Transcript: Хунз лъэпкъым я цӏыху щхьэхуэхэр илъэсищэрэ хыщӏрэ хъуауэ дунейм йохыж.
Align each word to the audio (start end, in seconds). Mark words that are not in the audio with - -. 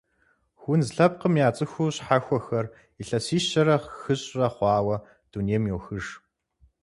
Хунз 0.59 0.87
лъэпкъым 0.95 1.33
я 1.47 1.49
цӏыху 1.55 1.89
щхьэхуэхэр 1.95 2.65
илъэсищэрэ 3.01 3.75
хыщӏрэ 3.99 4.47
хъуауэ 4.55 4.95
дунейм 5.31 5.63
йохыж. 5.71 6.05